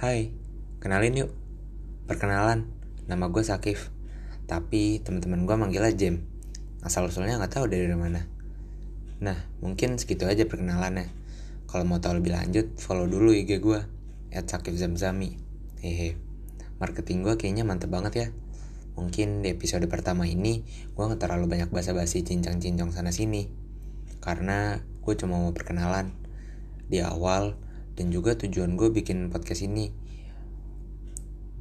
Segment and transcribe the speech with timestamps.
[0.00, 0.32] Hai,
[0.80, 1.30] kenalin yuk.
[2.08, 2.64] Perkenalan,
[3.04, 3.92] nama gue Sakif.
[4.48, 6.24] Tapi teman-teman gue manggilnya Jem.
[6.80, 8.24] Asal usulnya nggak tahu dari mana.
[9.20, 11.04] Nah, mungkin segitu aja perkenalannya.
[11.68, 13.84] Kalau mau tahu lebih lanjut, follow dulu IG gue
[14.32, 15.36] @sakifzamzami.
[15.84, 16.16] Hehe.
[16.80, 18.26] Marketing gue kayaknya mantep banget ya.
[18.96, 20.64] Mungkin di episode pertama ini
[20.96, 23.52] gue nggak terlalu banyak basa-basi cincang-cincang sana sini.
[24.24, 26.08] Karena gue cuma mau perkenalan
[26.88, 27.68] di awal
[28.00, 29.92] dan juga tujuan gue bikin podcast ini.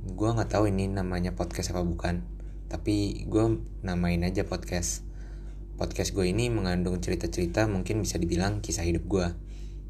[0.08, 2.24] Gue nggak tahu ini namanya podcast apa bukan
[2.72, 5.04] tapi gue namain aja podcast.
[5.76, 9.28] Podcast gue ini mengandung cerita-cerita mungkin bisa dibilang kisah hidup gue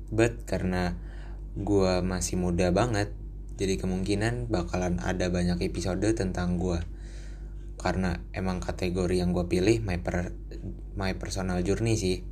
[0.09, 0.98] but karena
[1.53, 3.13] gue masih muda banget
[3.58, 6.81] jadi kemungkinan bakalan ada banyak episode tentang gue
[7.77, 10.34] karena emang kategori yang gue pilih my per
[10.97, 12.25] my personal journey sih.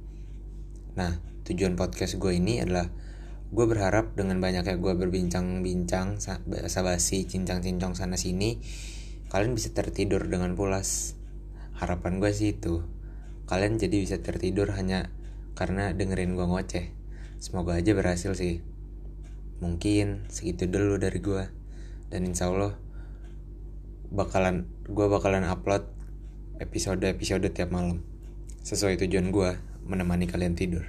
[0.98, 2.90] Nah tujuan podcast gue ini adalah
[3.48, 6.20] gue berharap dengan banyaknya gue berbincang-bincang
[6.52, 8.60] basa-basi cincang-cincong sana sini
[9.32, 11.16] kalian bisa tertidur dengan pulas.
[11.80, 12.84] Harapan gue sih itu
[13.48, 15.12] kalian jadi bisa tertidur hanya
[15.56, 16.92] karena dengerin gue ngoceh.
[17.40, 18.64] Semoga aja berhasil sih.
[19.64, 21.48] Mungkin segitu dulu dari gue
[22.12, 22.76] dan insya Allah
[24.12, 25.88] bakalan gue bakalan upload
[26.60, 28.04] episode-episode tiap malam.
[28.64, 29.56] Sesuai tujuan gue
[29.88, 30.84] menemani kalian tidur.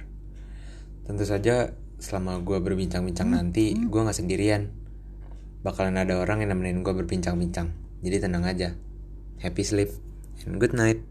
[1.07, 4.71] Tentu saja selama gue berbincang-bincang nanti gue nggak sendirian.
[5.61, 7.75] Bakalan ada orang yang nemenin gue berbincang-bincang.
[7.99, 8.73] Jadi tenang aja.
[9.43, 9.91] Happy sleep
[10.47, 11.03] and good night